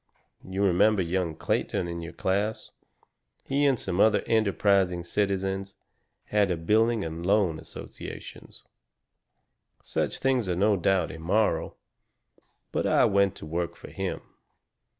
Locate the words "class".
2.11-2.71